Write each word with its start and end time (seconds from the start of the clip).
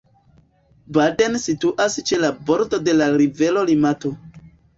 Baden 0.95 1.37
situas 1.43 1.99
ĉe 2.07 2.19
la 2.23 2.33
bordo 2.49 2.81
de 2.89 2.97
la 2.97 3.11
rivero 3.19 3.67
Limato. 3.71 4.15